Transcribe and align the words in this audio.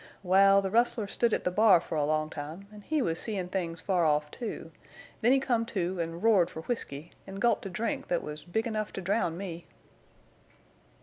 Wal, 0.23 0.63
the 0.63 0.71
rustler 0.71 1.05
stood 1.05 1.31
at 1.31 1.43
the 1.43 1.51
bar 1.51 1.79
fer 1.79 1.95
a 1.95 2.03
long 2.05 2.31
time, 2.31 2.67
en' 2.73 2.81
he 2.81 3.03
was 3.03 3.19
seein' 3.19 3.49
things 3.49 3.81
far 3.81 4.03
off, 4.03 4.31
too; 4.31 4.71
then 5.21 5.31
he 5.31 5.39
come 5.39 5.63
to 5.67 6.01
an' 6.01 6.21
roared 6.21 6.49
fer 6.49 6.61
whisky, 6.61 7.11
an' 7.27 7.35
gulped 7.35 7.67
a 7.67 7.69
drink 7.69 8.07
thet 8.07 8.23
was 8.23 8.43
big 8.43 8.65
enough 8.65 8.91
to 8.93 9.01
drown 9.01 9.37
me." 9.37 9.67